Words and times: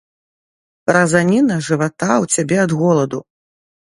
Разаніна 0.95 1.57
жывата 1.67 2.09
ў 2.23 2.39
цябе 2.39 2.57
ад 2.65 2.71
голаду. 2.81 3.19